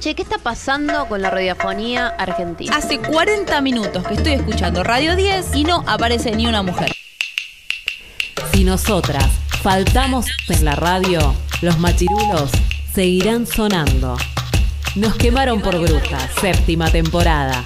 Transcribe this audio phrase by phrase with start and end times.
[0.00, 2.74] Che, ¿qué está pasando con la radiofonía argentina?
[2.74, 6.90] Hace 40 minutos que estoy escuchando Radio 10 y no aparece ni una mujer.
[8.50, 9.26] Si nosotras
[9.62, 12.50] faltamos en la radio, los machirulos
[12.94, 14.16] seguirán sonando.
[14.94, 17.62] Nos quemaron por brujas, séptima temporada.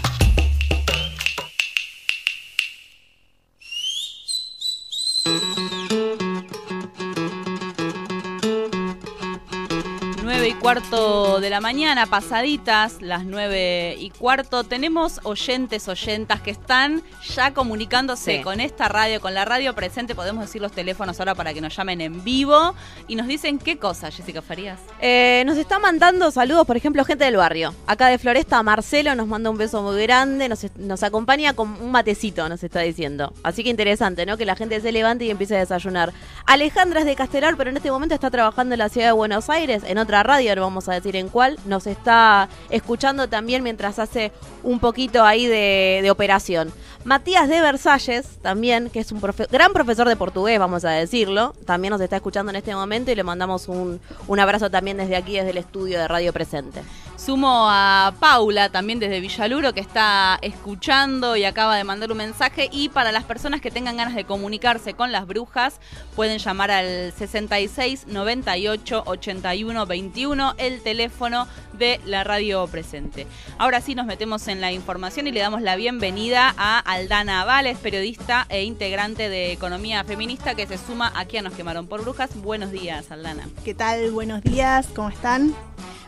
[10.68, 17.02] Cuarto de la mañana, pasaditas, las 9 y cuarto, tenemos oyentes, oyentas que están
[17.34, 18.42] ya comunicándose Sí.
[18.42, 20.14] con esta radio, con la radio presente.
[20.14, 22.74] Podemos decir los teléfonos ahora para que nos llamen en vivo
[23.08, 24.80] y nos dicen qué cosa, Jessica Farías.
[25.02, 27.74] Eh, nos está mandando saludos, por ejemplo, gente del barrio.
[27.86, 31.90] Acá de Floresta, Marcelo nos manda un beso muy grande, nos, nos acompaña con un
[31.90, 33.34] matecito, nos está diciendo.
[33.42, 34.38] Así que interesante, ¿no?
[34.38, 36.14] Que la gente se levante y empiece a desayunar.
[36.46, 39.50] Alejandra es de Castelar, pero en este momento está trabajando en la ciudad de Buenos
[39.50, 41.58] Aires, en otra radio, vamos a decir en cuál.
[41.66, 46.72] Nos está escuchando también mientras hace un poquito ahí de, operación.
[47.04, 51.92] Matías de Versalles, también, que es un gran profesor de portugués, vamos a decirlo, también
[51.92, 55.34] nos está escuchando en este momento y le mandamos un, un abrazo también desde aquí,
[55.34, 56.82] desde el estudio de Radio Presente.
[57.24, 62.68] Sumo a Paula, también desde Villaluro, que está escuchando y acaba de mandar un mensaje.
[62.70, 65.80] Y para las personas que tengan ganas de comunicarse con las brujas,
[66.14, 73.26] pueden llamar al 66 98 81 21, el teléfono de la radio presente.
[73.56, 77.78] Ahora sí nos metemos en la información y le damos la bienvenida a Aldana Vales,
[77.78, 82.36] periodista e integrante de Economía Feminista, que se suma aquí a Nos Quemaron por Brujas.
[82.36, 83.48] Buenos días, Aldana.
[83.64, 84.10] ¿Qué tal?
[84.10, 85.54] Buenos días, ¿cómo están?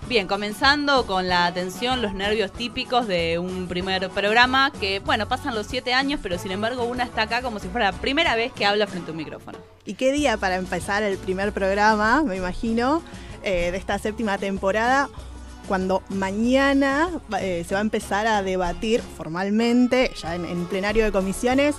[0.09, 5.53] Bien, comenzando con la atención, los nervios típicos de un primer programa que, bueno, pasan
[5.57, 8.53] los siete años, pero sin embargo una está acá como si fuera la primera vez
[8.53, 9.59] que habla frente a un micrófono.
[9.85, 13.03] ¿Y qué día para empezar el primer programa, me imagino,
[13.43, 15.09] eh, de esta séptima temporada?
[15.67, 21.11] Cuando mañana eh, se va a empezar a debatir formalmente, ya en, en plenario de
[21.11, 21.75] comisiones,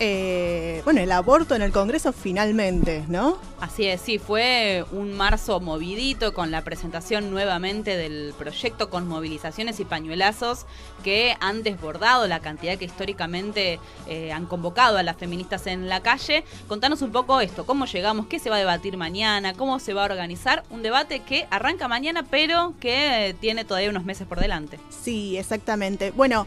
[0.00, 3.38] eh, bueno, el aborto en el Congreso finalmente, ¿no?
[3.60, 9.78] Así es, sí, fue un marzo movidito con la presentación nuevamente del proyecto con movilizaciones
[9.78, 10.66] y pañuelazos
[11.04, 16.00] que han desbordado la cantidad que históricamente eh, han convocado a las feministas en la
[16.00, 16.44] calle.
[16.66, 20.02] Contanos un poco esto, cómo llegamos, qué se va a debatir mañana, cómo se va
[20.02, 24.80] a organizar un debate que arranca mañana pero que tiene todavía unos meses por delante.
[24.90, 26.10] Sí, exactamente.
[26.10, 26.46] Bueno,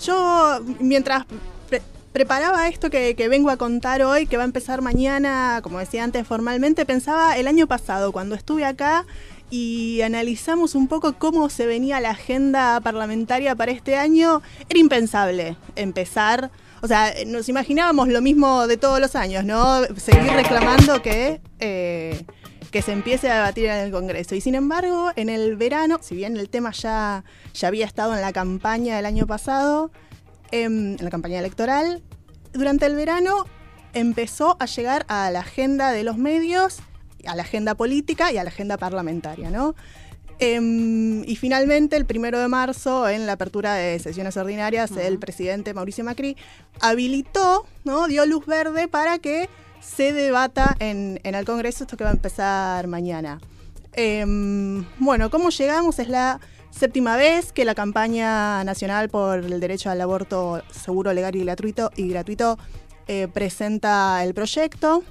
[0.00, 1.24] yo mientras
[2.12, 6.04] preparaba esto que, que vengo a contar hoy, que va a empezar mañana, como decía
[6.04, 9.06] antes formalmente, pensaba el año pasado, cuando estuve acá
[9.50, 15.56] y analizamos un poco cómo se venía la agenda parlamentaria para este año, era impensable
[15.76, 16.50] empezar.
[16.80, 19.82] O sea, nos imaginábamos lo mismo de todos los años, ¿no?
[19.96, 22.24] Seguir reclamando que eh,
[22.70, 24.34] que se empiece a debatir en el Congreso.
[24.34, 27.24] Y sin embargo, en el verano, si bien el tema ya,
[27.54, 29.90] ya había estado en la campaña del año pasado,
[30.50, 32.02] en la campaña electoral,
[32.52, 33.46] durante el verano
[33.92, 36.78] empezó a llegar a la agenda de los medios,
[37.26, 39.74] a la agenda política y a la agenda parlamentaria, ¿no?
[40.40, 45.74] Em, y finalmente, el primero de marzo, en la apertura de sesiones ordinarias, el presidente
[45.74, 46.36] Mauricio Macri
[46.80, 48.06] habilitó, ¿no?
[48.06, 49.48] dio luz verde para que
[49.80, 53.40] se debata en, en el Congreso esto que va a empezar mañana.
[53.94, 55.98] Em, bueno, ¿cómo llegamos?
[55.98, 61.34] Es la séptima vez que la campaña nacional por el derecho al aborto seguro, legal
[61.36, 62.58] y gratuito, y gratuito
[63.06, 65.02] eh, presenta el proyecto.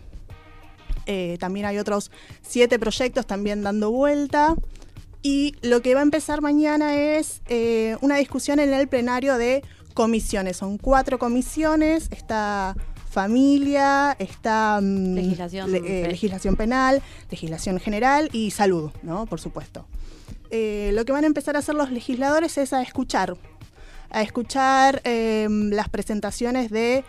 [1.06, 4.56] Eh, también hay otros siete proyectos también dando vuelta.
[5.24, 9.64] Y lo que va a empezar mañana es eh, una discusión en el plenario de
[9.94, 10.58] comisiones.
[10.58, 12.08] Son cuatro comisiones.
[12.12, 12.76] Está
[13.10, 17.02] familia, está mm, Legislación le- eh, legislación penal,
[17.32, 19.26] legislación general y salud, ¿no?
[19.26, 19.88] Por supuesto.
[20.50, 23.36] Eh, lo que van a empezar a hacer los legisladores es a escuchar,
[24.10, 27.04] a escuchar eh, las presentaciones de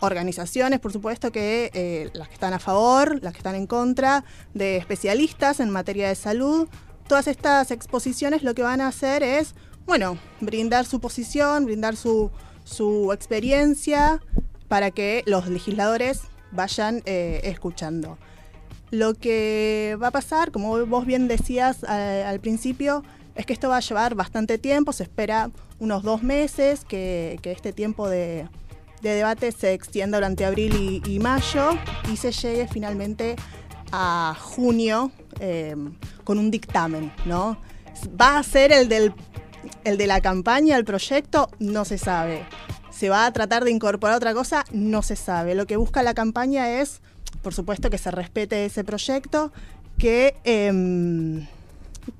[0.00, 4.24] organizaciones, por supuesto, que eh, las que están a favor, las que están en contra,
[4.52, 6.68] de especialistas en materia de salud.
[7.06, 9.54] Todas estas exposiciones lo que van a hacer es,
[9.86, 12.30] bueno, brindar su posición, brindar su,
[12.64, 14.20] su experiencia
[14.68, 18.18] para que los legisladores vayan eh, escuchando.
[18.92, 23.02] Lo que va a pasar, como vos bien decías al principio,
[23.34, 27.72] es que esto va a llevar bastante tiempo, se espera unos dos meses, que, este
[27.72, 28.46] tiempo de,
[29.00, 30.74] de debate se extienda durante abril
[31.06, 31.70] y, y mayo
[32.12, 33.36] y se llegue finalmente
[33.92, 35.10] a junio
[35.40, 35.74] eh,
[36.24, 37.56] con un dictamen, ¿no?
[38.20, 39.14] ¿Va a ser el, del,
[39.84, 41.48] el de la campaña, el proyecto?
[41.58, 42.44] No se sabe.
[42.90, 44.66] ¿Se va a tratar de incorporar otra cosa?
[44.70, 45.54] No se sabe.
[45.54, 47.00] Lo que busca la campaña es,
[47.42, 49.52] por supuesto, que se respete ese proyecto,
[49.98, 51.46] que, em,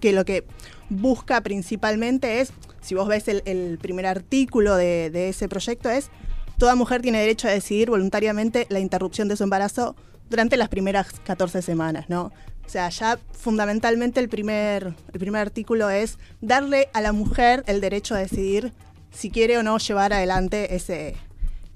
[0.01, 0.45] que lo que
[0.89, 6.11] busca principalmente es, si vos ves el, primer artículo de, de ese proyecto, es
[6.59, 9.97] toda mujer tiene derecho a decidir voluntariamente la interrupción de su embarazo
[10.31, 12.33] durante las primeras 14 semanas, ¿no?
[12.65, 17.81] O sea, ya fundamentalmente el primer, el primer artículo es darle a la mujer el
[17.81, 18.73] derecho a decidir
[19.11, 21.17] si quiere o no llevar adelante ese,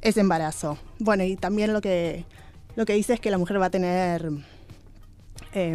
[0.01, 0.79] ese embarazo.
[0.99, 2.25] Bueno, y también lo que,
[2.77, 4.31] lo que dice es que la mujer va a tener
[5.57, 5.75] eh,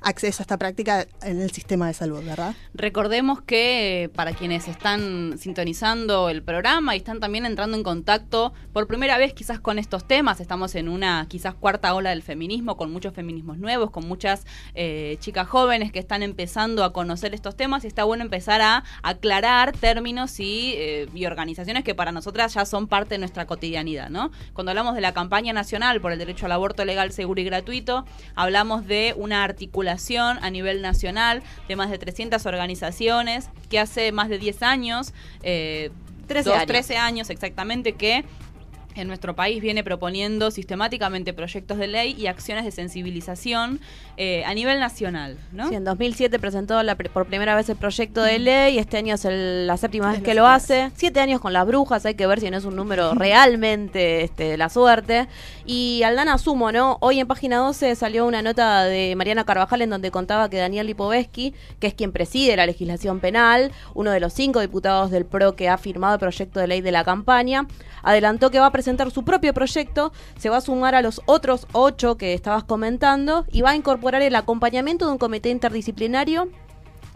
[0.00, 2.54] acceso a esta práctica en el sistema de salud, ¿verdad?
[2.72, 8.52] Recordemos que eh, para quienes están sintonizando el programa y están también entrando en contacto
[8.72, 12.76] por primera vez quizás con estos temas, estamos en una quizás cuarta ola del feminismo,
[12.76, 17.56] con muchos feminismos nuevos, con muchas eh, chicas jóvenes que están empezando a conocer estos
[17.56, 22.64] temas y está bueno empezar a aclarar términos eh, y organizaciones que para nosotras ya
[22.64, 24.30] son parte de nuestra cotidianidad, ¿no?
[24.52, 28.04] Cuando hablamos de la campaña nacional por el derecho al aborto legal, seguro y gratuito,
[28.36, 34.28] hablamos de una articulación a nivel nacional de más de 300 organizaciones que hace más
[34.28, 35.12] de 10 años,
[35.42, 35.90] eh,
[36.26, 36.66] 13 dos, años.
[36.66, 38.24] 13 años exactamente, que
[38.98, 43.80] en nuestro país viene proponiendo sistemáticamente proyectos de ley y acciones de sensibilización
[44.16, 45.68] eh, a nivel nacional, ¿no?
[45.68, 48.78] Sí, en 2007 presentó la por primera vez el proyecto de ley.
[48.78, 50.90] Este año es el- la séptima vez que lo hace.
[50.96, 52.04] Siete años con las brujas.
[52.06, 55.28] Hay que ver si no es un número realmente este, de la suerte.
[55.64, 56.98] Y Aldana Sumo, ¿no?
[57.00, 60.86] Hoy en página 12 salió una nota de Mariana Carvajal en donde contaba que Daniel
[60.86, 65.54] Lipovetsky, que es quien preside la legislación penal, uno de los cinco diputados del PRO
[65.54, 67.66] que ha firmado el proyecto de ley de la campaña,
[68.02, 71.66] adelantó que va a presentar su propio proyecto, se va a sumar a los otros
[71.72, 76.48] ocho que estabas comentando y va a incorporar el acompañamiento de un comité interdisciplinario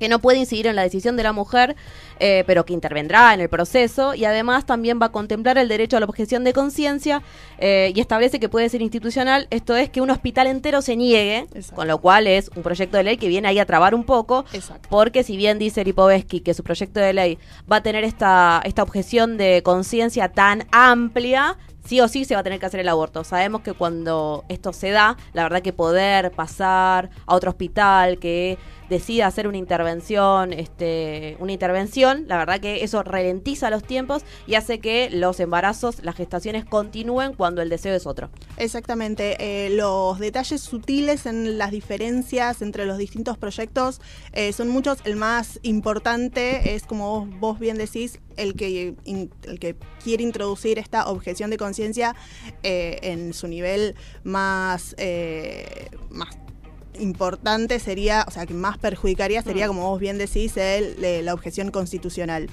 [0.02, 1.76] que no puede incidir en la decisión de la mujer,
[2.18, 5.96] eh, pero que intervendrá en el proceso y además también va a contemplar el derecho
[5.96, 7.22] a la objeción de conciencia
[7.58, 11.46] eh, y establece que puede ser institucional, esto es que un hospital entero se niegue,
[11.54, 11.76] Exacto.
[11.76, 14.44] con lo cual es un proyecto de ley que viene ahí a trabar un poco,
[14.52, 14.88] Exacto.
[14.90, 17.38] porque si bien dice Lipovetsky que su proyecto de ley
[17.70, 22.40] va a tener esta, esta objeción de conciencia tan amplia, sí o sí se va
[22.40, 23.24] a tener que hacer el aborto.
[23.24, 28.58] Sabemos que cuando esto se da, la verdad que poder pasar a otro hospital que
[28.92, 34.54] decida hacer una intervención, este, una intervención, la verdad que eso ralentiza los tiempos y
[34.54, 38.28] hace que los embarazos, las gestaciones continúen cuando el deseo es otro.
[38.58, 39.36] Exactamente.
[39.40, 44.02] eh, los detalles sutiles en las diferencias entre los distintos proyectos
[44.32, 44.98] eh, son muchos.
[45.04, 49.74] El más importante es, como vos, vos bien decís, el que, el que
[50.04, 52.14] quiere introducir esta objeción de conciencia
[52.62, 54.94] eh, en su nivel más,
[56.10, 56.41] más
[56.98, 61.34] importante sería, o sea, que más perjudicaría sería, como vos bien decís, el, de la
[61.34, 62.48] objeción constitucional.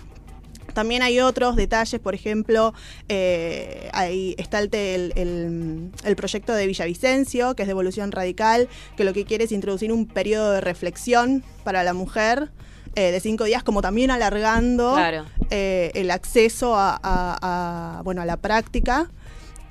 [0.73, 2.73] También hay otros detalles, por ejemplo,
[3.09, 8.69] eh, ahí está el, el- el- el proyecto de Villavicencio, que es de evolución radical,
[8.95, 12.49] que lo que quiere es introducir un periodo de reflexión para la mujer
[12.95, 15.25] eh, de cinco días, como también alargando Claro.
[15.49, 19.09] eh, el acceso a, a- a, bueno, a la práctica.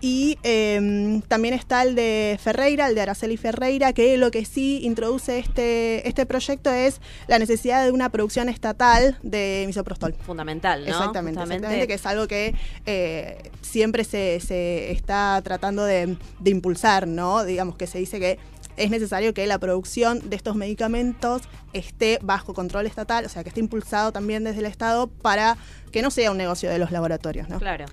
[0.00, 4.80] Y eh, también está el de Ferreira, el de Araceli Ferreira, que lo que sí
[4.84, 10.14] introduce este, este proyecto es la necesidad de una producción estatal de misoprostol.
[10.14, 10.88] Fundamental, ¿no?
[10.88, 12.54] Exactamente, exactamente, que es algo que
[12.86, 17.44] eh, siempre se, se está tratando de, de impulsar, ¿no?
[17.44, 18.38] Digamos que se dice que
[18.78, 21.42] es necesario que la producción de estos medicamentos
[21.72, 25.56] esté bajo control estatal, o sea, que esté impulsado también desde el Estado para
[25.90, 27.58] que no sea un negocio de los laboratorios, ¿no?
[27.58, 27.86] Claro.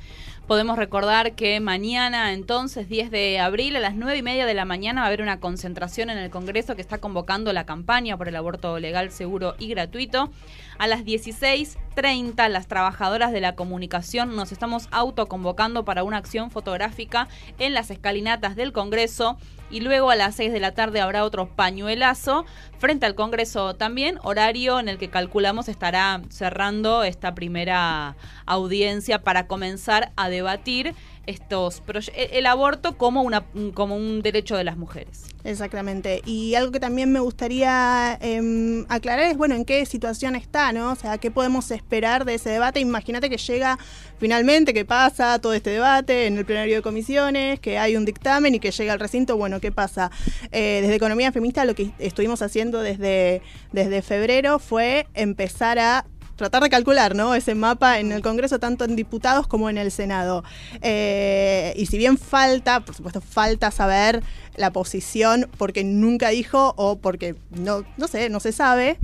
[0.47, 4.63] Podemos recordar que mañana, entonces, 10 de abril, a las 9 y media de la
[4.63, 8.27] mañana, va a haber una concentración en el Congreso que está convocando la campaña por
[8.27, 10.29] el aborto legal, seguro y gratuito.
[10.77, 17.27] A las 16.30, las trabajadoras de la comunicación nos estamos autoconvocando para una acción fotográfica
[17.57, 19.37] en las escalinatas del Congreso.
[19.71, 22.45] Y luego a las 6 de la tarde habrá otro pañuelazo
[22.77, 29.47] frente al Congreso también, horario en el que calculamos estará cerrando esta primera audiencia para
[29.47, 30.93] comenzar a debatir
[31.25, 35.23] estos proye- el aborto como una como un derecho de las mujeres.
[35.43, 36.21] Exactamente.
[36.25, 40.91] Y algo que también me gustaría em, aclarar es, bueno, en qué situación está, ¿no?
[40.91, 42.79] O sea, qué podemos esperar de ese debate.
[42.79, 43.79] Imagínate que llega
[44.19, 48.53] finalmente, que pasa todo este debate en el plenario de comisiones, que hay un dictamen
[48.55, 49.35] y que llega al recinto.
[49.37, 50.11] Bueno, ¿qué pasa?
[50.51, 56.63] Eh, desde Economía Feminista lo que estuvimos haciendo desde, desde febrero fue empezar a tratar
[56.63, 57.35] de calcular ¿no?
[57.35, 60.43] ese mapa en el Congreso, tanto en diputados como en el Senado.
[60.81, 64.23] Eh, y si bien falta, por supuesto, falta saber
[64.55, 68.97] la posición porque nunca dijo o porque no, no sé, no se sabe.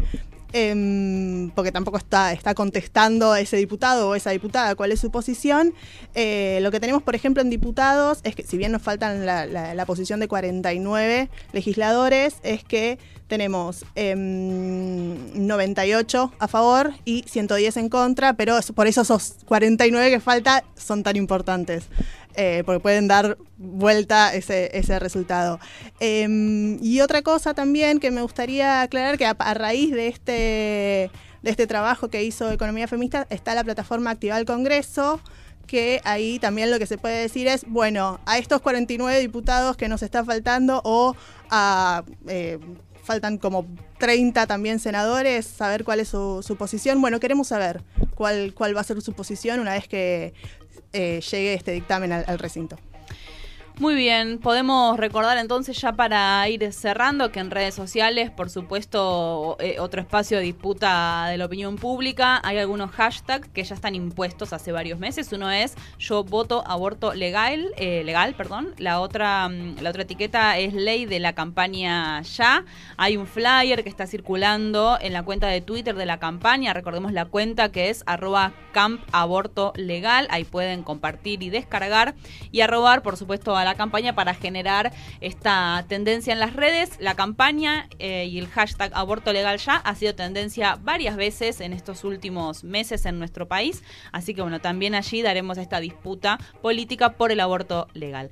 [0.53, 5.73] Em, porque tampoco está, está contestando ese diputado o esa diputada cuál es su posición.
[6.15, 9.45] Eh, lo que tenemos, por ejemplo, en diputados es que, si bien nos faltan la,
[9.45, 17.89] la- posición de 49 legisladores, es que tenemos em, 98 a favor y 110 en
[17.89, 21.85] contra, pero por eso esos 49 que falta son tan importantes.
[22.35, 25.59] Eh, porque pueden dar vuelta ese, ese resultado.
[25.99, 31.11] Em, y otra cosa también que me gustaría aclarar, que a, raíz de este,
[31.41, 35.21] de este trabajo que hizo Economía Feminista, está la plataforma Activa el Congreso,
[35.67, 39.87] que ahí también lo que se puede decir es, bueno, a estos 49 diputados que
[39.87, 41.15] nos está faltando o
[41.49, 42.03] a...
[42.27, 42.59] eh,
[43.03, 43.65] faltan como
[43.97, 47.01] 30 también senadores, saber cuál es su, su posición.
[47.01, 47.83] Bueno, queremos saber
[48.15, 50.33] cuál, cuál va a ser su posición una vez que
[50.93, 52.77] eh, llegue este dictamen al, al recinto.
[53.81, 59.57] Muy bien, podemos recordar entonces ya para ir cerrando que en redes sociales, por supuesto,
[59.59, 63.95] eh, otro espacio de disputa de la opinión pública, hay algunos hashtags que ya están
[63.95, 65.33] impuestos hace varios meses.
[65.33, 68.75] Uno es yo voto aborto legal, eh, legal, perdón.
[68.77, 72.65] La otra, mm, la otra etiqueta es ley de la campaña ya.
[72.97, 76.75] Hay un flyer que está circulando en la cuenta de Twitter de la campaña.
[76.75, 79.01] Recordemos la cuenta que es arroba camp
[79.75, 80.27] legal.
[80.29, 82.13] Ahí pueden compartir y descargar
[82.51, 86.97] y arrobar, por supuesto, a la campaña para generar esta tendencia en las redes.
[86.99, 91.71] La campaña eh, y el hashtag aborto legal ya ha sido tendencia varias veces en
[91.71, 93.81] estos últimos meses en nuestro país.
[94.11, 98.29] Así que bueno, también allí daremos esta disputa política por el aborto legal.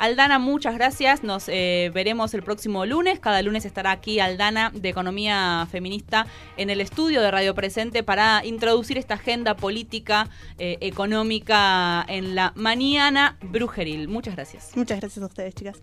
[0.00, 1.22] Aldana, muchas gracias.
[1.22, 3.20] Nos eh, veremos el próximo lunes.
[3.20, 8.42] Cada lunes estará aquí Aldana de Economía Feminista en el estudio de Radio Presente para
[8.46, 14.08] introducir esta agenda política, eh, económica en la mañana brujeril.
[14.08, 14.70] Muchas gracias.
[14.80, 15.82] Muchas gracias a ustedes, chicas.